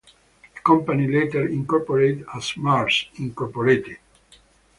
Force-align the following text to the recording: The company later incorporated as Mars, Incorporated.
The 0.55 0.61
company 0.61 1.05
later 1.07 1.47
incorporated 1.47 2.25
as 2.33 2.57
Mars, 2.57 3.07
Incorporated. 3.19 3.97